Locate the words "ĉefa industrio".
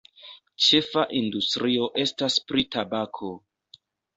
0.67-1.91